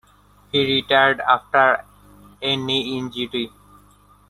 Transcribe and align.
He 0.51 0.65
retired 0.65 1.19
after 1.19 1.85
a 2.41 2.55
knee 2.55 2.97
injury. 2.97 3.51